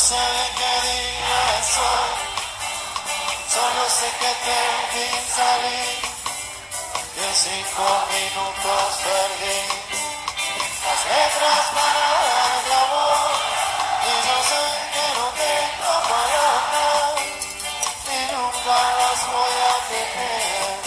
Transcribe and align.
sé 0.00 0.14
de 0.14 0.46
qué 0.56 0.74
día 0.88 1.40
es 1.60 1.76
hoy, 1.76 2.12
solo 3.52 3.82
sé 3.98 4.08
que 4.20 4.32
te 4.46 4.60
vi 4.92 5.08
salir, 5.36 6.00
que 7.14 7.26
cinco 7.44 7.86
minutos 8.08 8.88
perdí, 9.04 9.60
las 10.86 11.02
letras 11.04 11.64
para 11.76 12.04
el 12.48 12.72
amor, 12.80 13.28
y 14.08 14.12
yo 14.26 14.36
sé 14.50 14.62
que 14.94 15.04
no 15.18 15.26
tengo 15.44 15.92
palabras, 16.14 17.20
y 18.08 18.20
nunca 18.32 18.76
las 19.00 19.20
voy 19.34 19.56
a 19.68 19.76
tener, 19.90 20.80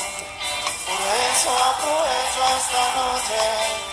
por 0.88 1.02
eso 1.30 1.52
aprovecho 1.72 2.42
esta 2.58 2.84
noche, 2.98 3.93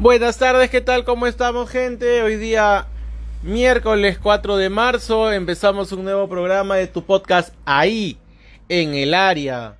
Buenas 0.00 0.38
tardes, 0.38 0.70
¿qué 0.70 0.80
tal? 0.80 1.04
¿Cómo 1.04 1.26
estamos, 1.26 1.68
gente? 1.68 2.22
Hoy 2.22 2.36
día, 2.36 2.86
miércoles 3.42 4.18
4 4.18 4.56
de 4.56 4.70
marzo, 4.70 5.30
empezamos 5.30 5.92
un 5.92 6.04
nuevo 6.04 6.26
programa 6.26 6.76
de 6.76 6.86
tu 6.86 7.04
podcast 7.04 7.54
ahí, 7.66 8.16
en 8.70 8.94
el 8.94 9.12
área. 9.12 9.76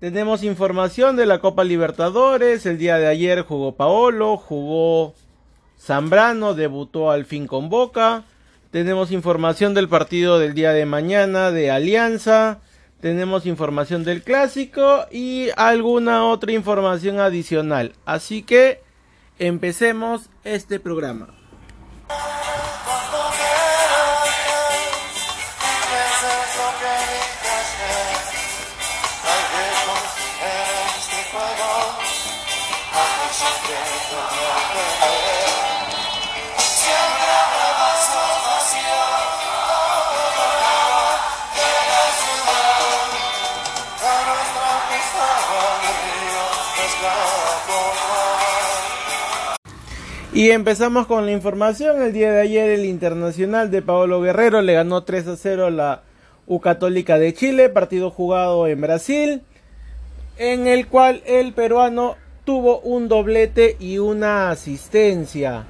Tenemos 0.00 0.42
información 0.42 1.16
de 1.16 1.24
la 1.24 1.38
Copa 1.38 1.64
Libertadores. 1.64 2.66
El 2.66 2.76
día 2.76 2.98
de 2.98 3.06
ayer 3.06 3.40
jugó 3.40 3.74
Paolo, 3.74 4.36
jugó 4.36 5.14
Zambrano, 5.80 6.52
debutó 6.52 7.10
al 7.10 7.24
fin 7.24 7.46
con 7.46 7.70
Boca. 7.70 8.24
Tenemos 8.74 9.12
información 9.12 9.72
del 9.72 9.88
partido 9.88 10.40
del 10.40 10.52
día 10.52 10.72
de 10.72 10.84
mañana 10.84 11.52
de 11.52 11.70
Alianza. 11.70 12.58
Tenemos 13.00 13.46
información 13.46 14.02
del 14.02 14.24
clásico 14.24 15.06
y 15.12 15.50
alguna 15.56 16.24
otra 16.24 16.50
información 16.50 17.20
adicional. 17.20 17.92
Así 18.04 18.42
que 18.42 18.82
empecemos 19.38 20.28
este 20.42 20.80
programa. 20.80 21.43
Y 50.34 50.50
empezamos 50.50 51.06
con 51.06 51.26
la 51.26 51.30
información. 51.30 52.02
El 52.02 52.12
día 52.12 52.32
de 52.32 52.40
ayer 52.40 52.68
el 52.68 52.84
Internacional 52.86 53.70
de 53.70 53.82
Paolo 53.82 54.20
Guerrero 54.20 54.62
le 54.62 54.74
ganó 54.74 55.04
3 55.04 55.28
a 55.28 55.36
0 55.36 55.66
a 55.66 55.70
la 55.70 56.02
U 56.48 56.58
Católica 56.58 57.20
de 57.20 57.32
Chile, 57.32 57.68
partido 57.68 58.10
jugado 58.10 58.66
en 58.66 58.80
Brasil, 58.80 59.42
en 60.36 60.66
el 60.66 60.88
cual 60.88 61.22
el 61.24 61.52
peruano 61.52 62.16
tuvo 62.44 62.80
un 62.80 63.06
doblete 63.06 63.76
y 63.78 63.98
una 63.98 64.50
asistencia. 64.50 65.66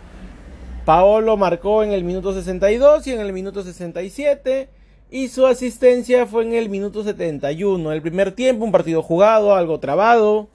Paolo 0.86 1.36
marcó 1.36 1.82
en 1.82 1.92
el 1.92 2.02
minuto 2.02 2.32
62 2.32 3.06
y 3.06 3.12
en 3.12 3.20
el 3.20 3.34
minuto 3.34 3.62
67 3.62 4.70
y 5.10 5.28
su 5.28 5.46
asistencia 5.46 6.24
fue 6.24 6.42
en 6.42 6.54
el 6.54 6.70
minuto 6.70 7.04
71. 7.04 7.92
El 7.92 8.00
primer 8.00 8.32
tiempo, 8.32 8.64
un 8.64 8.72
partido 8.72 9.02
jugado, 9.02 9.54
algo 9.54 9.78
trabado. 9.78 10.48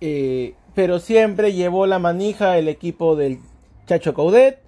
Eh, 0.00 0.54
pero 0.74 0.98
siempre 0.98 1.52
llevó 1.52 1.86
la 1.86 1.98
manija 1.98 2.58
el 2.58 2.68
equipo 2.68 3.16
del 3.16 3.38
Chacho 3.86 4.14
Caudet. 4.14 4.60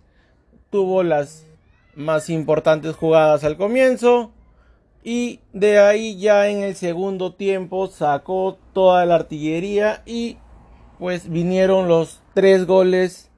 Tuvo 0.70 1.02
las 1.02 1.46
más 1.94 2.30
importantes 2.30 2.96
jugadas 2.96 3.44
al 3.44 3.56
comienzo. 3.56 4.32
Y 5.02 5.40
de 5.52 5.78
ahí 5.78 6.18
ya 6.18 6.48
en 6.48 6.62
el 6.62 6.74
segundo 6.74 7.34
tiempo 7.34 7.88
sacó 7.88 8.58
toda 8.72 9.04
la 9.04 9.16
artillería 9.16 10.02
y 10.06 10.38
pues 10.98 11.28
vinieron 11.28 11.88
los 11.88 12.22
tres 12.32 12.66
goles 12.66 13.30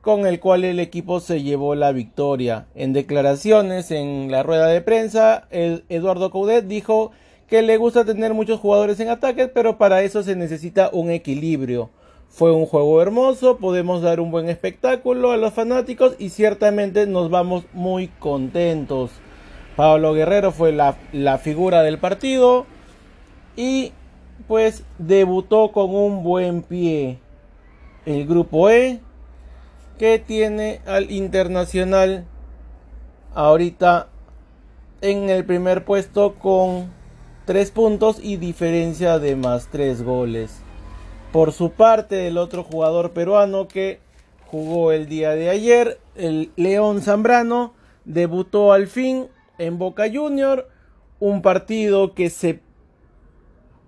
con 0.00 0.26
el 0.26 0.40
cual 0.40 0.64
el 0.64 0.80
equipo 0.80 1.20
se 1.20 1.42
llevó 1.42 1.74
la 1.74 1.92
victoria. 1.92 2.68
En 2.74 2.94
declaraciones 2.94 3.90
en 3.90 4.30
la 4.30 4.42
rueda 4.42 4.68
de 4.68 4.80
prensa, 4.80 5.46
Eduardo 5.50 6.30
Coudet 6.30 6.66
dijo 6.66 7.12
que 7.46 7.60
le 7.60 7.76
gusta 7.76 8.06
tener 8.06 8.32
muchos 8.32 8.60
jugadores 8.60 8.98
en 9.00 9.10
ataque, 9.10 9.48
pero 9.48 9.76
para 9.76 10.02
eso 10.02 10.22
se 10.22 10.36
necesita 10.36 10.88
un 10.90 11.10
equilibrio. 11.10 11.90
Fue 12.30 12.52
un 12.52 12.64
juego 12.64 13.02
hermoso, 13.02 13.58
podemos 13.58 14.02
dar 14.02 14.20
un 14.20 14.30
buen 14.30 14.48
espectáculo 14.48 15.32
a 15.32 15.36
los 15.36 15.52
fanáticos 15.52 16.14
y 16.18 16.30
ciertamente 16.30 17.06
nos 17.08 17.28
vamos 17.28 17.64
muy 17.72 18.06
contentos. 18.06 19.10
Pablo 19.74 20.14
Guerrero 20.14 20.52
fue 20.52 20.72
la, 20.72 21.38
figura 21.38 21.82
del 21.82 21.98
partido 21.98 22.66
y 23.56 23.92
pues 24.46 24.84
debutó 24.98 25.72
con 25.72 25.92
un 25.92 26.22
buen 26.22 26.62
pie. 26.62 27.18
El 28.06 28.26
grupo 28.26 28.70
E 28.70 29.00
que 29.98 30.20
tiene 30.20 30.80
al 30.86 31.10
Internacional 31.10 32.26
ahorita 33.34 34.08
en 35.00 35.30
el 35.30 35.44
primer 35.44 35.84
puesto 35.84 36.36
con 36.36 36.92
3 37.46 37.70
puntos 37.72 38.18
y 38.22 38.36
diferencia 38.36 39.18
de 39.18 39.34
más 39.34 39.66
3 39.72 40.04
goles. 40.04 40.62
Por 41.32 41.52
su 41.52 41.70
parte, 41.70 42.26
el 42.26 42.38
otro 42.38 42.64
jugador 42.64 43.12
peruano 43.12 43.68
que 43.68 44.00
jugó 44.46 44.90
el 44.90 45.06
día 45.06 45.30
de 45.30 45.48
ayer, 45.48 46.00
el 46.16 46.50
León 46.56 47.02
Zambrano, 47.02 47.72
debutó 48.04 48.72
al 48.72 48.88
fin 48.88 49.28
en 49.58 49.78
Boca 49.78 50.06
Junior, 50.12 50.68
un 51.20 51.40
partido 51.40 52.14
que 52.14 52.30
se 52.30 52.60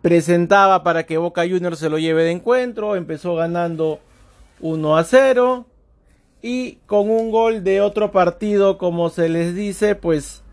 presentaba 0.02 0.84
para 0.84 1.04
que 1.04 1.18
Boca 1.18 1.42
Junior 1.42 1.76
se 1.76 1.88
lo 1.88 1.98
lleve 1.98 2.22
de 2.22 2.30
encuentro, 2.30 2.94
empezó 2.94 3.34
ganando 3.34 3.98
1 4.60 4.96
a 4.96 5.02
0 5.02 5.66
y 6.42 6.74
con 6.86 7.10
un 7.10 7.32
gol 7.32 7.64
de 7.64 7.80
otro 7.80 8.12
partido, 8.12 8.78
como 8.78 9.08
se 9.08 9.28
les 9.28 9.54
dice, 9.54 9.96
pues 9.96 10.44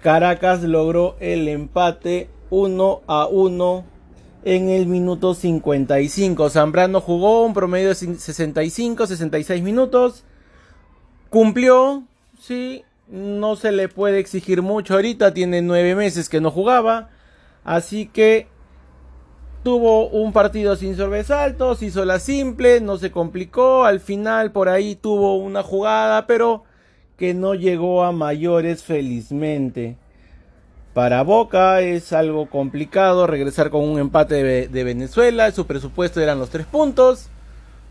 Caracas 0.00 0.62
logró 0.62 1.16
el 1.20 1.48
empate 1.48 2.30
1 2.48 3.02
a 3.06 3.26
1 3.26 3.99
en 4.44 4.68
el 4.68 4.86
minuto 4.86 5.34
55. 5.34 6.50
Zambrano 6.50 7.00
jugó 7.00 7.44
un 7.44 7.54
promedio 7.54 7.88
de 7.88 7.94
65, 7.94 9.06
66 9.06 9.62
minutos. 9.62 10.24
Cumplió, 11.28 12.04
sí, 12.40 12.84
no 13.08 13.56
se 13.56 13.72
le 13.72 13.88
puede 13.88 14.18
exigir 14.18 14.62
mucho 14.62 14.94
ahorita, 14.94 15.34
tiene 15.34 15.62
nueve 15.62 15.94
meses 15.94 16.28
que 16.28 16.40
no 16.40 16.50
jugaba. 16.50 17.10
Así 17.64 18.06
que 18.06 18.48
tuvo 19.62 20.08
un 20.08 20.32
partido 20.32 20.76
sin 20.76 20.96
sobresaltos, 20.96 21.82
hizo 21.82 22.04
la 22.04 22.18
simple, 22.18 22.80
no 22.80 22.96
se 22.96 23.10
complicó. 23.10 23.84
Al 23.84 24.00
final 24.00 24.52
por 24.52 24.68
ahí 24.68 24.96
tuvo 24.96 25.36
una 25.36 25.62
jugada, 25.62 26.26
pero 26.26 26.64
que 27.16 27.34
no 27.34 27.54
llegó 27.54 28.04
a 28.04 28.12
mayores 28.12 28.82
felizmente. 28.82 29.98
Para 30.94 31.22
Boca 31.22 31.82
es 31.82 32.12
algo 32.12 32.46
complicado 32.46 33.28
regresar 33.28 33.70
con 33.70 33.88
un 33.88 34.00
empate 34.00 34.68
de, 34.68 34.84
Venezuela. 34.84 35.52
Su 35.52 35.66
presupuesto 35.66 36.20
eran 36.20 36.40
los 36.40 36.50
tres 36.50 36.66
puntos. 36.66 37.28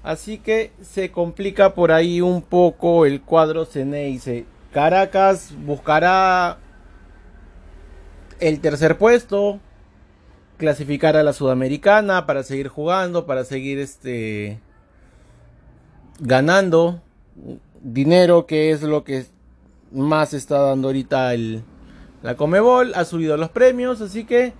Así 0.03 0.37
que 0.37 0.71
se 0.81 1.09
complica 1.09 1.73
por 1.73 1.93
ahí 1.93 2.19
un 2.19 2.41
poco 2.41 3.05
el 3.05 3.21
cuadro 3.21 3.65
Ceneice. 3.65 4.45
Caracas 4.73 5.53
buscará 5.65 6.57
el 8.41 8.59
tercer 8.59 8.97
puesto. 8.97 9.61
Clasificar 10.57 11.15
a 11.15 11.23
la 11.23 11.31
Sudamericana 11.31 12.25
para 12.25 12.43
seguir 12.43 12.67
jugando, 12.67 13.25
para 13.25 13.45
seguir 13.45 13.79
este 13.79 14.59
ganando 16.19 17.01
dinero, 17.81 18.45
que 18.45 18.71
es 18.71 18.81
lo 18.81 19.05
que 19.05 19.25
más 19.93 20.33
está 20.33 20.59
dando 20.59 20.89
ahorita 20.89 21.33
el, 21.33 21.63
la 22.21 22.35
Comebol 22.35 22.93
ha 22.95 23.05
subido 23.05 23.37
los 23.37 23.49
premios, 23.49 24.01
así 24.01 24.25
que 24.25 24.53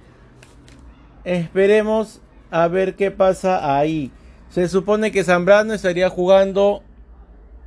esperemos 1.24 2.22
a 2.52 2.68
ver 2.68 2.96
qué 2.96 3.12
pasa 3.12 3.78
ahí. 3.78 4.12
Se 4.50 4.68
supone 4.68 5.12
que 5.12 5.24
Zambrano 5.24 5.74
estaría 5.74 6.10
jugando 6.10 6.82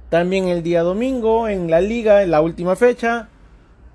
también 0.08 0.48
el 0.48 0.62
día 0.62 0.82
domingo 0.82 1.48
en 1.48 1.70
la 1.70 1.80
liga, 1.80 2.22
en 2.22 2.30
la 2.30 2.40
última 2.40 2.76
fecha. 2.76 3.28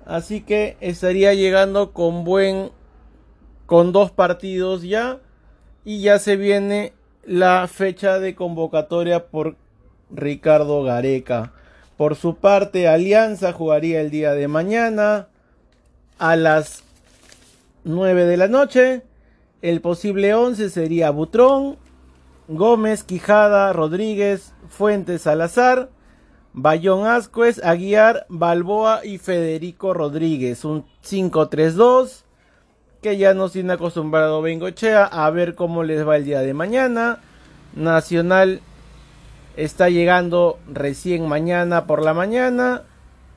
Así 0.06 0.40
que 0.40 0.76
estaría 0.80 1.34
llegando 1.34 1.92
con 1.92 2.24
buen 2.24 2.70
con 3.66 3.92
dos 3.92 4.10
partidos 4.10 4.82
ya 4.82 5.18
y 5.84 6.00
ya 6.00 6.18
se 6.18 6.36
viene 6.36 6.94
la 7.24 7.68
fecha 7.68 8.18
de 8.18 8.34
convocatoria 8.34 9.26
por 9.26 9.56
Ricardo 10.10 10.82
Gareca. 10.82 11.52
Por 11.98 12.16
su 12.16 12.36
parte, 12.36 12.88
Alianza 12.88 13.52
jugaría 13.52 14.00
el 14.00 14.10
día 14.10 14.32
de 14.32 14.48
mañana 14.48 15.28
a 16.18 16.36
las 16.36 16.84
9 17.84 18.24
de 18.26 18.36
la 18.36 18.48
noche. 18.48 19.02
El 19.62 19.80
posible 19.80 20.34
11 20.34 20.70
sería 20.70 21.10
Butrón, 21.10 21.78
Gómez, 22.48 23.04
Quijada, 23.04 23.72
Rodríguez, 23.72 24.52
Fuentes, 24.68 25.22
Salazar, 25.22 25.90
Bayón 26.52 27.06
Ascuez, 27.06 27.62
Aguiar, 27.64 28.26
Balboa 28.28 29.04
y 29.04 29.18
Federico 29.18 29.94
Rodríguez. 29.94 30.64
Un 30.64 30.84
5-3-2 31.04 32.24
que 33.02 33.16
ya 33.16 33.34
nos 33.34 33.52
tiene 33.52 33.74
acostumbrado 33.74 34.42
Bengochea 34.42 35.04
a 35.04 35.30
ver 35.30 35.54
cómo 35.54 35.84
les 35.84 36.06
va 36.06 36.16
el 36.16 36.24
día 36.24 36.40
de 36.40 36.54
mañana. 36.54 37.20
Nacional 37.74 38.60
está 39.56 39.88
llegando 39.88 40.58
recién 40.72 41.28
mañana 41.28 41.86
por 41.86 42.02
la 42.02 42.14
mañana 42.14 42.82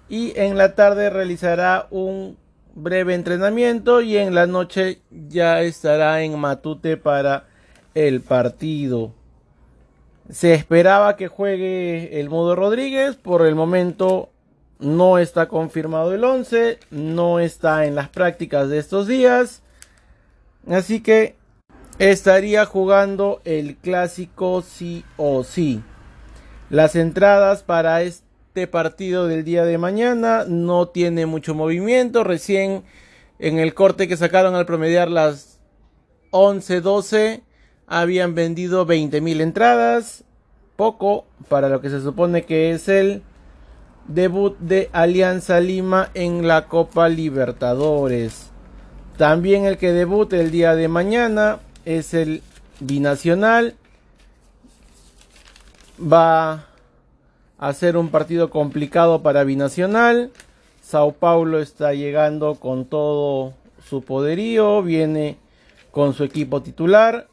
y 0.10 0.34
en 0.40 0.58
la 0.58 0.76
tarde 0.76 1.10
realizará 1.10 1.88
un 1.92 2.38
breve 2.76 3.14
entrenamiento 3.14 4.02
y 4.02 4.18
en 4.18 4.34
la 4.36 4.48
noche 4.48 5.02
ya 5.10 5.62
estará 5.62 6.22
en 6.22 6.38
Matute 6.40 6.98
para 6.98 7.46
el 7.94 8.22
partido. 8.22 9.14
Se 10.30 10.54
esperaba 10.54 11.18
que 11.18 11.28
juegue 11.28 12.20
el 12.20 12.30
Mudo 12.30 12.56
Rodríguez, 12.56 13.16
por 13.16 13.46
el 13.46 13.56
momento 13.56 14.30
no 14.80 15.18
está 15.18 15.48
confirmado 15.48 16.14
el 16.14 16.24
11, 16.24 16.80
no 16.90 17.40
está 17.40 17.86
en 17.86 17.96
las 17.96 18.10
prácticas 18.10 18.70
de 18.70 18.80
estos 18.80 19.08
días. 19.08 19.62
Así 20.70 21.02
que 21.02 21.36
estaría 22.00 22.66
jugando 22.66 23.42
el 23.46 23.76
clásico 23.76 24.62
sí 24.62 25.04
o 25.18 25.44
sí. 25.44 25.84
Las 26.70 26.96
entradas 26.96 27.64
para 27.64 28.02
este 28.02 28.31
partido 28.70 29.28
del 29.28 29.44
día 29.46 29.64
de 29.64 29.78
mañana 29.78 30.44
no 30.48 30.90
tiene 30.90 31.26
mucho 31.26 31.56
movimiento. 31.56 32.24
Recién 32.24 32.84
en 33.40 33.60
el 33.60 33.74
corte 33.74 34.08
que 34.08 34.18
sacaron 34.18 34.56
al 34.56 34.66
promediar 34.66 35.10
las 35.10 35.60
11-12 36.32 37.42
habían 37.88 38.36
vendido 38.36 38.86
20.000 38.86 39.42
entradas. 39.42 40.24
Poco 40.76 41.26
para 41.48 41.70
lo 41.70 41.80
que 41.80 41.90
se 41.90 42.02
supone 42.02 42.44
que 42.44 42.72
es 42.72 42.88
el 42.90 43.24
debut 44.08 44.58
de 44.60 44.90
Alianza 44.92 45.60
Lima 45.60 46.10
en 46.14 46.48
la 46.48 46.68
Copa 46.68 47.08
Libertadores. 47.08 48.50
También 49.18 49.66
el 49.66 49.78
que 49.78 49.92
debute 49.92 50.42
el 50.42 50.52
día 50.52 50.76
de 50.76 50.88
mañana 50.88 51.60
es 51.86 52.14
el 52.14 52.42
binacional. 52.80 53.76
Va 56.02 56.71
a 57.62 57.74
ser 57.74 57.96
un 57.96 58.10
partido 58.10 58.50
complicado 58.50 59.22
para 59.22 59.44
binacional. 59.44 60.32
Sao 60.82 61.14
Paulo 61.14 61.60
está 61.60 61.94
llegando 61.94 62.56
con 62.56 62.86
todo 62.86 63.54
su 63.88 64.02
poderío. 64.02 64.82
Viene 64.82 65.38
con 65.92 66.14
su 66.14 66.24
equipo 66.24 66.64
titular. 66.64 67.28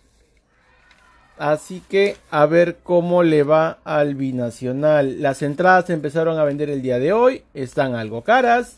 Así 1.38 1.82
que 1.88 2.16
a 2.30 2.44
ver 2.44 2.76
cómo 2.82 3.22
le 3.22 3.42
va 3.42 3.78
al 3.84 4.16
binacional. 4.16 5.22
Las 5.22 5.40
entradas 5.40 5.88
empezaron 5.88 6.38
a 6.38 6.44
vender 6.44 6.68
el 6.68 6.82
día 6.82 6.98
de 6.98 7.14
hoy. 7.14 7.42
Están 7.54 7.94
algo 7.94 8.22
caras. 8.22 8.76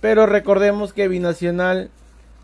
Pero 0.00 0.26
recordemos 0.26 0.92
que 0.92 1.06
binacional 1.06 1.90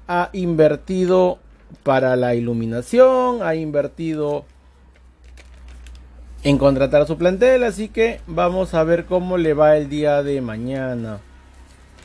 ha 0.06 0.30
invertido 0.32 1.40
para 1.82 2.14
la 2.14 2.36
iluminación. 2.36 3.42
Ha 3.42 3.56
invertido 3.56 4.44
en 6.42 6.58
contratar 6.58 7.06
su 7.06 7.16
plantel. 7.16 7.64
Así 7.64 7.88
que 7.88 8.20
vamos 8.26 8.74
a 8.74 8.84
ver 8.84 9.04
cómo 9.04 9.38
le 9.38 9.54
va 9.54 9.76
el 9.76 9.88
día 9.88 10.22
de 10.22 10.40
mañana. 10.40 11.20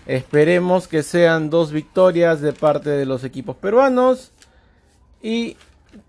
Esperemos 0.06 0.88
que 0.88 1.04
sean 1.04 1.50
dos 1.50 1.72
victorias 1.72 2.42
de 2.42 2.54
parte 2.54 2.90
de 2.90 3.06
los 3.06 3.24
equipos 3.24 3.56
peruanos. 3.56 4.32
Y 5.22 5.58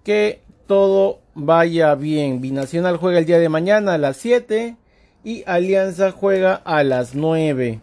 que 0.05 0.43
todo 0.67 1.21
vaya 1.35 1.95
bien. 1.95 2.41
Binacional 2.41 2.97
juega 2.97 3.19
el 3.19 3.27
día 3.27 3.39
de 3.39 3.49
mañana 3.49 3.95
a 3.95 3.99
las 3.99 4.17
7 4.19 4.77
y 5.25 5.43
Alianza 5.47 6.13
juega 6.13 6.55
a 6.55 6.85
las 6.85 7.15
9. 7.15 7.81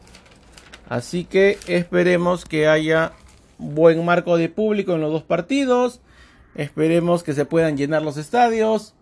Así 0.88 1.26
que 1.26 1.58
esperemos 1.68 2.46
que 2.46 2.68
haya 2.68 3.14
buen 3.58 4.04
marco 4.06 4.38
de 4.38 4.50
público 4.50 4.94
en 4.94 5.02
los 5.02 5.12
dos 5.12 5.24
partidos. 5.24 6.00
Esperemos 6.56 7.24
que 7.24 7.34
se 7.34 7.46
puedan 7.46 7.78
llenar 7.78 8.02
los 8.02 8.18
estadios. 8.18 8.95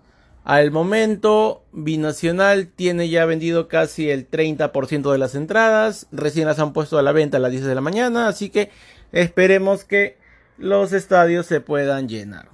Al 0.43 0.71
momento, 0.71 1.63
Binacional 1.71 2.67
tiene 2.67 3.07
ya 3.07 3.25
vendido 3.25 3.69
casi 3.69 4.09
el 4.09 4.29
30% 4.29 5.11
de 5.11 5.17
las 5.17 5.35
entradas. 5.35 6.07
Recién 6.11 6.47
las 6.47 6.59
han 6.59 6.73
puesto 6.73 6.97
a 6.97 7.01
la 7.01 7.13
venta 7.13 7.37
a 7.37 7.39
las 7.39 7.51
10 7.51 7.63
de 7.63 7.75
la 7.75 7.81
mañana. 7.81 8.27
Así 8.27 8.49
que 8.49 8.69
esperemos 9.13 9.85
que 9.85 10.17
los 10.57 10.91
estadios 10.91 11.45
se 11.45 11.61
puedan 11.61 12.09
llenar. 12.09 12.49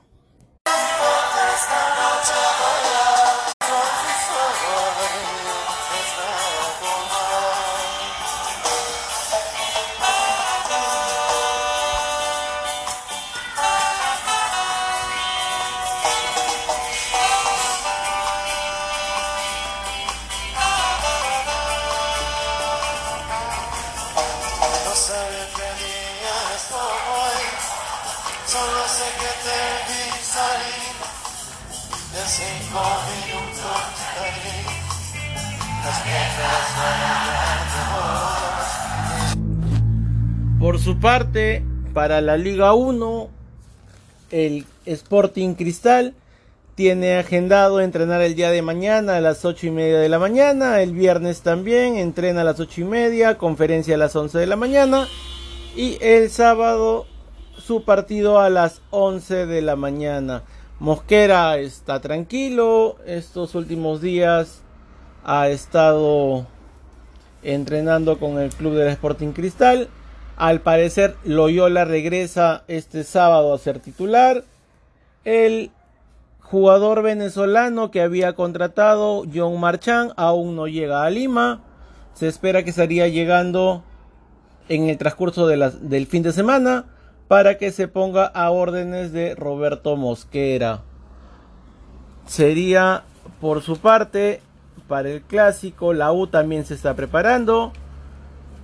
Por 40.60 40.80
su 40.80 41.00
parte, 41.00 41.64
para 41.94 42.22
la 42.22 42.38
Liga 42.38 42.74
1, 42.74 43.30
el 44.32 44.66
Sporting 44.88 45.54
Cristal 45.54 46.16
tiene 46.74 47.20
agendado 47.20 47.82
entrenar 47.82 48.24
el 48.24 48.34
día 48.34 48.50
de 48.50 48.64
mañana 48.64 49.18
a 49.18 49.22
las 49.22 49.46
8 49.46 49.68
y 49.68 49.72
media 49.72 50.00
de 50.00 50.10
la 50.10 50.18
mañana, 50.18 50.82
el 50.82 50.94
viernes 50.94 51.42
también 51.42 51.98
entrena 51.98 52.42
a 52.42 52.46
las 52.46 52.60
8 52.60 52.82
y 52.82 52.86
media, 52.86 53.38
conferencia 53.38 53.94
a 53.94 54.00
las 54.00 54.16
11 54.16 54.40
de 54.40 54.48
la 54.48 54.56
mañana 54.56 55.08
y 55.76 56.00
el 56.02 56.32
sábado 56.32 57.06
su 57.70 57.84
partido 57.84 58.40
a 58.40 58.50
las 58.50 58.82
11 58.90 59.46
de 59.46 59.62
la 59.62 59.76
mañana. 59.76 60.42
Mosquera 60.80 61.60
está 61.60 62.02
tranquilo, 62.02 62.98
estos 63.06 63.54
últimos 63.54 64.02
días 64.02 64.64
ha 65.24 65.50
estado 65.50 66.48
entrenando 67.44 68.18
con 68.18 68.40
el 68.40 68.50
club 68.50 68.74
del 68.74 68.88
Sporting 68.88 69.34
Cristal 69.34 69.88
al 70.36 70.62
parecer, 70.62 71.16
Loyola 71.24 71.86
regresa 71.86 72.64
este 72.68 73.04
sábado 73.04 73.54
a 73.54 73.60
ser 73.60 73.78
titular. 73.78 74.44
El 75.24 75.70
jugador 76.42 77.04
venezolano 77.04 77.92
que 77.92 78.02
había 78.02 78.34
contratado, 78.34 79.26
John 79.32 79.60
Marchand, 79.60 80.14
aún 80.18 80.56
no 80.56 80.66
llega 80.66 81.04
a 81.04 81.10
Lima. 81.12 81.62
Se 82.16 82.28
espera 82.28 82.64
que 82.64 82.72
estaría 82.72 83.08
llegando 83.10 83.84
en 84.70 84.90
el 84.90 84.98
transcurso 84.98 85.46
del 85.46 86.08
fin 86.08 86.24
de 86.24 86.34
semana 86.34 86.96
para 87.30 87.60
que 87.60 87.72
se 87.72 87.88
ponga 87.88 88.26
a 88.26 88.50
órdenes 88.50 89.14
de 89.14 89.36
Roberto 89.36 89.96
Mosquera. 89.96 90.82
Sería 92.26 93.04
por 93.40 93.62
su 93.62 93.78
parte 93.78 94.42
para 94.88 95.10
el 95.10 95.22
clásico, 95.22 95.94
la 95.94 96.12
U 96.12 96.26
también 96.26 96.66
se 96.66 96.74
está 96.74 96.96
preparando. 96.96 97.72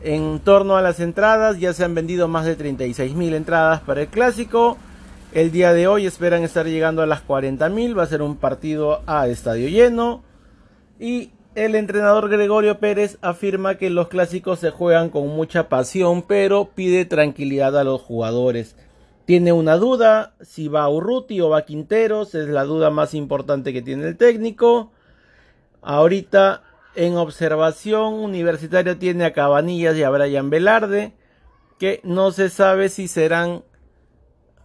En 0.02 0.40
torno 0.40 0.78
a 0.78 0.82
las 0.82 1.00
entradas, 1.00 1.60
ya 1.60 1.74
se 1.74 1.86
han 1.86 1.94
vendido 1.94 2.28
más 2.28 2.46
de 2.46 2.56
36 2.56 3.14
mil 3.14 3.36
entradas 3.36 3.82
para 3.82 4.02
el 4.02 4.08
clásico. 4.08 4.78
El 5.32 5.52
día 5.52 5.72
de 5.72 5.86
hoy 5.88 6.08
esperan 6.08 6.42
estar 6.42 6.66
llegando 6.66 7.04
a 7.04 7.06
las 7.06 7.22
40 7.22 7.70
mil. 7.70 7.98
Va 7.98 8.04
a 8.04 8.08
ser 8.08 8.24
un 8.24 8.36
partido 8.36 9.04
a 9.06 9.28
estadio 9.28 9.70
lleno. 9.70 10.24
Y 11.00 11.30
el 11.56 11.76
entrenador 11.76 12.30
Gregorio 12.30 12.80
Pérez 12.80 13.18
afirma 13.22 13.76
que 13.76 13.90
los 13.90 14.10
clásicos 14.10 14.60
se 14.60 14.72
juegan 14.72 15.10
con 15.10 15.30
mucha 15.30 15.70
pasión, 15.70 16.22
pero 16.22 16.70
pide 16.76 17.06
tranquilidad 17.06 17.78
a 17.78 17.86
los 17.86 18.02
jugadores. 18.02 18.76
Tiene 19.24 19.54
una 19.54 19.78
duda 19.78 20.36
si 20.42 20.68
va 20.68 20.90
Urruti 20.90 21.40
o 21.40 21.50
va 21.50 21.66
Quinteros, 21.66 22.36
es 22.36 22.50
la 22.50 22.66
duda 22.66 22.90
más 22.90 23.14
importante 23.14 23.72
que 23.72 23.82
tiene 23.82 24.10
el 24.10 24.18
técnico. 24.18 24.92
Ahorita 25.82 26.62
en 26.94 27.16
observación, 27.16 28.16
Universitario 28.16 28.98
tiene 28.98 29.26
a 29.26 29.34
Cabanillas 29.34 29.96
y 29.96 30.04
a 30.04 30.10
Brian 30.10 30.50
Velarde, 30.50 31.14
que 31.80 32.02
no 32.04 32.32
se 32.32 32.50
sabe 32.50 32.90
si 32.90 33.08
serán 33.08 33.64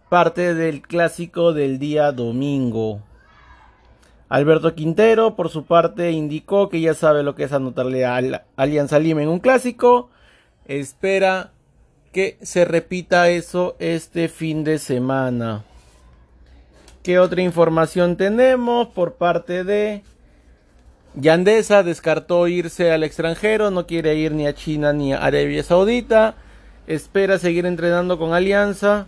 parte 0.09 0.53
del 0.53 0.81
clásico 0.81 1.53
del 1.53 1.79
día 1.79 2.11
domingo. 2.11 3.01
Alberto 4.31 4.75
Quintero, 4.75 5.35
por 5.35 5.49
su 5.49 5.65
parte, 5.65 6.11
indicó 6.11 6.69
que 6.69 6.79
ya 6.79 6.93
sabe 6.93 7.21
lo 7.21 7.35
que 7.35 7.43
es 7.43 7.51
anotarle 7.51 8.05
a 8.05 8.21
Alianza 8.55 8.97
Lima 8.97 9.21
en 9.21 9.27
un 9.27 9.39
clásico. 9.39 10.09
Espera 10.63 11.51
que 12.13 12.37
se 12.41 12.63
repita 12.63 13.27
eso 13.27 13.75
este 13.79 14.29
fin 14.29 14.63
de 14.63 14.79
semana. 14.79 15.65
¿Qué 17.03 17.19
otra 17.19 17.41
información 17.41 18.15
tenemos 18.15 18.87
por 18.87 19.15
parte 19.15 19.65
de 19.65 20.01
Yandesa? 21.15 21.83
Descartó 21.83 22.47
irse 22.47 22.93
al 22.93 23.03
extranjero, 23.03 23.69
no 23.69 23.85
quiere 23.85 24.15
ir 24.15 24.31
ni 24.31 24.47
a 24.47 24.55
China 24.55 24.93
ni 24.93 25.11
a 25.11 25.17
Arabia 25.17 25.61
Saudita. 25.61 26.35
Espera 26.87 27.37
seguir 27.37 27.65
entrenando 27.65 28.17
con 28.17 28.33
Alianza, 28.33 29.07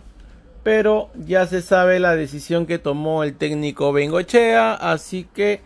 pero 0.64 1.10
ya 1.14 1.46
se 1.46 1.60
sabe 1.60 2.00
la 2.00 2.16
decisión 2.16 2.66
que 2.66 2.78
tomó 2.78 3.22
el 3.22 3.36
técnico 3.36 3.92
Bengochea, 3.92 4.72
así 4.72 5.28
que 5.34 5.60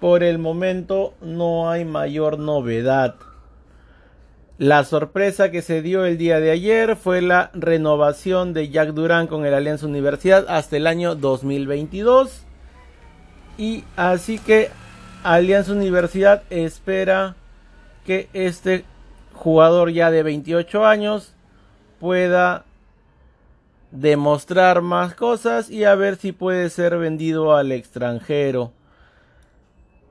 por 0.00 0.22
el 0.22 0.38
momento 0.38 1.14
no 1.20 1.68
hay 1.68 1.84
mayor 1.84 2.38
novedad. 2.38 3.16
La 4.56 4.84
sorpresa 4.84 5.50
que 5.50 5.62
se 5.62 5.82
dio 5.82 6.04
el 6.04 6.16
día 6.16 6.38
de 6.38 6.52
ayer 6.52 6.96
fue 6.96 7.20
la 7.20 7.50
renovación 7.54 8.54
de 8.54 8.70
Jack 8.70 8.90
Durán 8.90 9.26
con 9.26 9.44
el 9.44 9.52
Alianza 9.52 9.86
Universidad 9.86 10.46
hasta 10.48 10.76
el 10.76 10.86
año 10.86 11.16
2022. 11.16 12.44
Y 13.58 13.84
así 13.96 14.38
que 14.38 14.70
Alianza 15.24 15.72
Universidad 15.72 16.44
espera 16.50 17.34
que 18.06 18.28
este 18.32 18.84
jugador 19.34 19.90
ya 19.90 20.10
de 20.10 20.22
28 20.22 20.86
años 20.86 21.34
pueda 21.98 22.64
demostrar 23.90 24.82
más 24.82 25.14
cosas 25.14 25.70
y 25.70 25.84
a 25.84 25.94
ver 25.94 26.16
si 26.16 26.32
puede 26.32 26.70
ser 26.70 26.96
vendido 26.98 27.56
al 27.56 27.72
extranjero. 27.72 28.72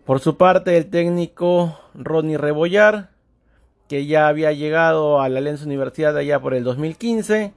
Por 0.05 0.19
su 0.19 0.37
parte, 0.37 0.77
el 0.77 0.89
técnico 0.89 1.79
Ronnie 1.93 2.37
Rebollar 2.37 3.15
que 3.87 4.05
ya 4.05 4.27
había 4.27 4.51
llegado 4.51 5.21
a 5.21 5.29
la 5.29 5.39
Alianza 5.39 5.65
Universidad 5.65 6.17
allá 6.17 6.39
por 6.39 6.53
el 6.53 6.63
2015 6.63 7.53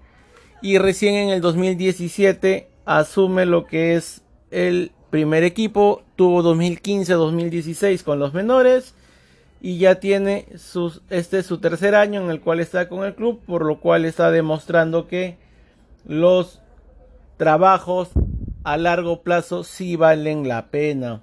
y 0.60 0.78
recién 0.78 1.14
en 1.14 1.28
el 1.30 1.40
2017 1.40 2.68
asume 2.84 3.46
lo 3.46 3.64
que 3.64 3.94
es 3.94 4.22
el 4.50 4.92
primer 5.10 5.42
equipo, 5.44 6.02
tuvo 6.16 6.42
2015-2016 6.54 8.02
con 8.02 8.18
los 8.18 8.34
menores 8.34 8.94
y 9.60 9.78
ya 9.78 9.96
tiene 9.96 10.46
sus, 10.56 11.02
este 11.10 11.38
es 11.38 11.46
su 11.46 11.58
tercer 11.58 11.94
año 11.94 12.22
en 12.22 12.30
el 12.30 12.40
cual 12.40 12.60
está 12.60 12.88
con 12.88 13.04
el 13.04 13.14
club, 13.14 13.40
por 13.46 13.64
lo 13.64 13.80
cual 13.80 14.04
está 14.04 14.30
demostrando 14.30 15.06
que 15.08 15.36
los 16.04 16.60
trabajos 17.36 18.10
a 18.64 18.76
largo 18.76 19.22
plazo 19.22 19.64
sí 19.64 19.96
valen 19.96 20.48
la 20.48 20.66
pena. 20.70 21.22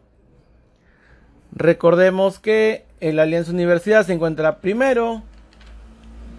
Recordemos 1.51 2.39
que 2.39 2.85
el 2.99 3.19
Alianza 3.19 3.51
Universidad 3.51 4.05
se 4.05 4.13
encuentra 4.13 4.59
primero 4.59 5.23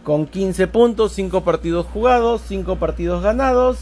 con 0.05 0.26
15 0.26 0.66
puntos, 0.69 1.12
5 1.12 1.43
partidos 1.43 1.87
jugados, 1.87 2.43
5 2.47 2.76
partidos 2.76 3.23
ganados 3.23 3.78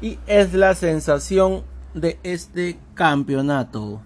y 0.00 0.18
es 0.26 0.54
la 0.54 0.74
sensación 0.74 1.64
de 1.94 2.18
este 2.22 2.78
campeonato. 2.94 4.02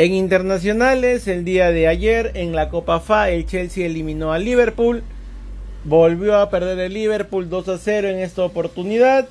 En 0.00 0.14
internacionales, 0.14 1.28
el 1.28 1.44
día 1.44 1.72
de 1.72 1.86
ayer 1.86 2.30
en 2.32 2.54
la 2.54 2.70
Copa 2.70 3.00
FA, 3.00 3.28
el 3.28 3.44
Chelsea 3.44 3.84
eliminó 3.84 4.32
al 4.32 4.46
Liverpool. 4.46 5.02
Volvió 5.84 6.38
a 6.38 6.48
perder 6.48 6.78
el 6.78 6.94
Liverpool 6.94 7.50
2 7.50 7.68
a 7.68 7.76
0 7.76 8.08
en 8.08 8.20
esta 8.20 8.42
oportunidad. 8.42 9.28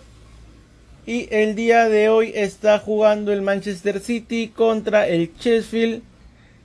Y 1.07 1.27
el 1.31 1.55
día 1.55 1.89
de 1.89 2.09
hoy 2.09 2.33
está 2.35 2.77
jugando 2.77 3.33
el 3.33 3.41
Manchester 3.41 3.99
City 3.99 4.49
contra 4.49 5.07
el 5.07 5.31
Sheffield, 5.39 6.03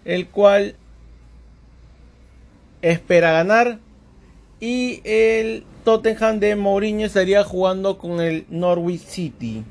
el 0.05 0.29
cual 0.29 0.77
espera 2.83 3.33
ganar. 3.33 3.79
Y 4.61 5.01
el 5.05 5.65
Tottenham 5.83 6.41
de 6.41 6.57
Mourinho 6.57 7.07
estaría 7.07 7.43
jugando 7.43 7.97
con 7.97 8.21
el 8.21 8.45
Norwich 8.51 9.01
City. 9.01 9.65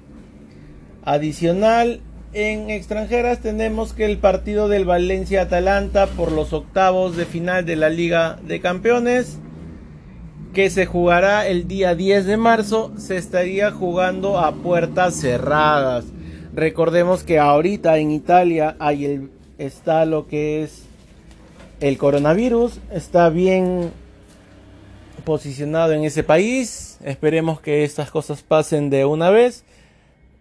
Adicional, 1.06 2.02
en 2.34 2.72
extranjeras 2.72 3.40
tenemos 3.40 3.94
que 3.94 4.06
el 4.06 4.18
partido 4.18 4.68
del 4.68 4.86
Valencia-Atalanta 4.86 6.08
por 6.08 6.32
los 6.32 6.52
octavos 6.52 7.16
de 7.16 7.26
final 7.26 7.66
de 7.66 7.76
la 7.76 7.90
Liga 7.90 8.40
de 8.44 8.60
Campeones, 8.60 9.38
que 10.54 10.70
se 10.70 10.86
jugará 10.86 11.48
el 11.48 11.68
día 11.68 11.96
10 11.96 12.26
de 12.26 12.38
marzo, 12.38 12.92
se 12.98 13.18
estaría 13.18 13.72
jugando 13.72 14.40
a 14.40 14.52
puertas 14.54 15.16
cerradas. 15.16 16.06
Recordemos 16.54 17.24
que 17.24 17.40
ahorita 17.40 17.98
en 17.98 18.12
Italia 18.12 18.76
hay 18.80 19.06
el, 19.06 19.30
está 19.58 20.06
lo 20.06 20.28
que 20.28 20.64
es 20.64 20.84
el 21.82 21.98
coronavirus, 21.98 22.80
está 22.92 23.30
bien 23.30 23.92
posicionado 25.24 25.94
en 25.94 26.04
ese 26.04 26.24
país. 26.24 26.98
Esperemos 27.04 27.60
que 27.62 27.84
estas 27.84 28.10
cosas 28.10 28.42
pasen 28.42 28.90
de 28.90 29.06
una 29.06 29.30
vez 29.30 29.66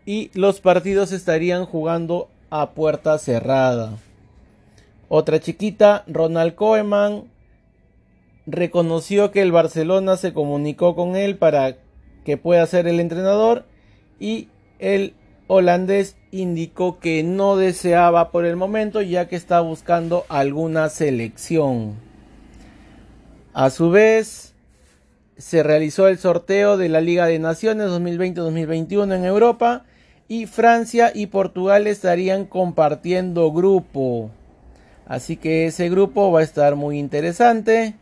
y 0.04 0.30
los 0.34 0.60
partidos 0.60 1.12
estarían 1.12 1.64
jugando 1.64 2.28
a 2.50 2.70
puerta 2.70 3.18
cerrada. 3.18 3.96
Otra 5.08 5.40
chiquita, 5.40 6.04
Ronald 6.06 6.54
Koeman, 6.54 7.24
reconoció 8.46 9.30
que 9.30 9.42
el 9.42 9.52
Barcelona 9.52 10.16
se 10.16 10.32
comunicó 10.32 10.94
con 10.96 11.16
él 11.16 11.36
para 11.36 11.76
que 12.24 12.36
pueda 12.36 12.66
ser 12.66 12.86
el 12.86 12.98
entrenador 12.98 13.64
y 14.18 14.48
el 14.78 15.14
holandés 15.46 16.16
indicó 16.30 16.98
que 16.98 17.22
no 17.22 17.56
deseaba 17.56 18.30
por 18.30 18.44
el 18.46 18.56
momento 18.56 19.02
ya 19.02 19.28
que 19.28 19.36
está 19.36 19.60
buscando 19.60 20.24
alguna 20.28 20.88
selección. 20.88 21.94
A 23.52 23.70
su 23.70 23.90
vez, 23.90 24.54
se 25.36 25.62
realizó 25.62 26.08
el 26.08 26.18
sorteo 26.18 26.76
de 26.76 26.88
la 26.88 27.00
Liga 27.00 27.26
de 27.26 27.38
Naciones 27.38 27.88
2020-2021 27.90 29.14
en 29.14 29.24
Europa 29.24 29.84
y 30.32 30.46
Francia 30.46 31.12
y 31.14 31.26
Portugal 31.26 31.86
estarían 31.86 32.46
compartiendo 32.46 33.52
grupo. 33.52 34.30
Así 35.06 35.36
que 35.36 35.66
ese 35.66 35.90
grupo 35.90 36.32
va 36.32 36.40
a 36.40 36.42
estar 36.42 36.74
muy 36.74 36.98
interesante. 36.98 37.96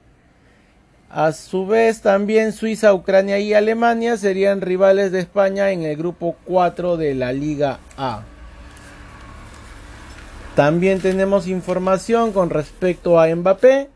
A 1.11 1.33
su 1.33 1.67
vez 1.67 2.03
también 2.03 2.53
Suiza, 2.53 2.95
Ucrania 2.95 3.41
y 3.41 3.53
Alemania 3.53 4.17
serían 4.17 4.61
rivales 4.61 5.11
de 5.11 5.19
España 5.19 5.73
en 5.73 5.83
el 5.83 5.97
grupo 5.97 6.37
4 6.45 6.97
de 6.97 7.17
la 7.17 7.33
Liga 7.33 7.81
A. 7.97 8.23
También 10.55 11.01
tenemos 11.01 11.49
información 11.49 12.31
con 12.31 12.51
respecto 12.51 13.19
a 13.19 13.27
Mbappé. 13.35 13.91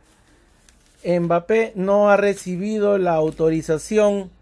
Mbappé 1.05 1.71
no 1.77 2.11
ha 2.11 2.17
recibido 2.17 2.99
la 2.99 3.15
autorización 3.15 4.34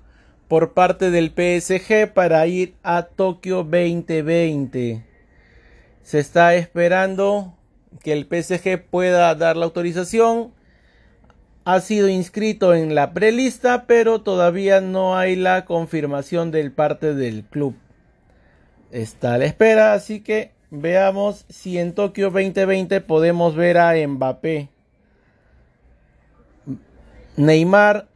por 0.52 0.74
parte 0.74 1.10
del 1.10 1.30
PSG 1.30 2.12
para 2.12 2.46
ir 2.46 2.74
a 2.82 3.04
Tokio 3.04 3.64
2020. 3.64 5.02
Se 6.02 6.18
está 6.18 6.54
esperando 6.56 7.56
que 8.02 8.12
el 8.12 8.26
PSG 8.26 8.82
pueda 8.82 9.34
dar 9.34 9.56
la 9.56 9.64
autorización. 9.64 10.52
Ha 11.64 11.80
sido 11.80 12.10
inscrito 12.10 12.74
en 12.74 12.94
la 12.94 13.14
prelista, 13.14 13.86
pero 13.86 14.20
todavía 14.20 14.82
no 14.82 15.16
hay 15.16 15.36
la 15.36 15.64
confirmación 15.64 16.50
del 16.50 16.70
parte 16.70 17.14
del 17.14 17.44
club. 17.44 17.74
Está 18.90 19.32
a 19.32 19.38
la 19.38 19.46
espera, 19.46 19.94
así 19.94 20.20
que 20.20 20.52
veamos 20.68 21.46
si 21.48 21.78
en 21.78 21.94
Tokio 21.94 22.26
2020 22.26 23.00
podemos 23.00 23.56
ver 23.56 23.78
a 23.78 23.94
Mbappé. 24.06 24.68
Neymar 27.38 28.06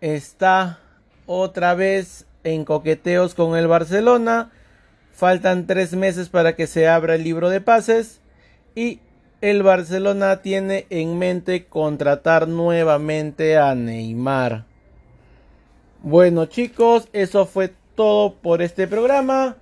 está 0.00 0.80
otra 1.26 1.74
vez 1.74 2.26
en 2.44 2.64
coqueteos 2.64 3.34
con 3.34 3.56
el 3.56 3.66
Barcelona. 3.66 4.50
Faltan 5.12 5.66
tres 5.66 5.94
meses 5.94 6.28
para 6.28 6.56
que 6.56 6.66
se 6.66 6.88
abra 6.88 7.14
el 7.14 7.24
libro 7.24 7.50
de 7.50 7.60
pases 7.60 8.20
y 8.74 9.00
el 9.40 9.62
Barcelona 9.62 10.42
tiene 10.42 10.86
en 10.90 11.18
mente 11.18 11.66
contratar 11.66 12.48
nuevamente 12.48 13.56
a 13.56 13.74
Neymar. 13.74 14.64
Bueno 16.02 16.46
chicos, 16.46 17.08
eso 17.12 17.46
fue 17.46 17.72
todo 17.94 18.34
por 18.34 18.62
este 18.62 18.86
programa. 18.86 19.56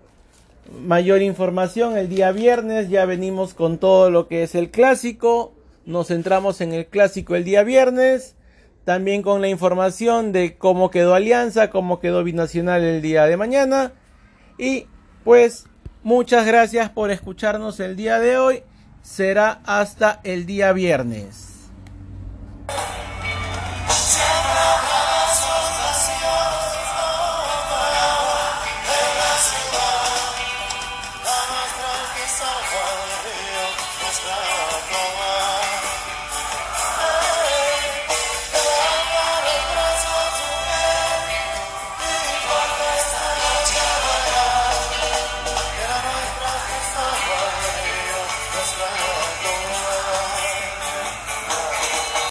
Mayor 0.82 1.22
información 1.22 1.96
el 1.96 2.08
día 2.08 2.32
viernes, 2.32 2.88
ya 2.88 3.04
venimos 3.04 3.54
con 3.54 3.78
todo 3.78 4.10
lo 4.10 4.28
que 4.28 4.42
es 4.42 4.54
el 4.54 4.70
clásico. 4.70 5.52
Nos 5.86 6.08
centramos 6.08 6.60
en 6.60 6.72
el 6.72 6.86
clásico 6.86 7.36
el 7.36 7.44
día 7.44 7.62
viernes. 7.62 8.34
También 8.84 9.22
con 9.22 9.40
la 9.40 9.48
información 9.48 10.32
de 10.32 10.56
cómo 10.58 10.90
quedó 10.90 11.14
Alianza, 11.14 11.70
cómo 11.70 12.00
quedó 12.00 12.22
Binacional 12.22 12.82
el 12.82 13.00
día 13.00 13.24
de 13.24 13.36
mañana. 13.36 13.92
Y 14.58 14.86
pues 15.24 15.66
muchas 16.02 16.46
gracias 16.46 16.90
por 16.90 17.10
escucharnos 17.10 17.80
el 17.80 17.96
día 17.96 18.18
de 18.18 18.36
hoy. 18.36 18.62
Será 19.02 19.60
hasta 19.64 20.20
el 20.24 20.44
día 20.44 20.72
viernes. 20.72 21.53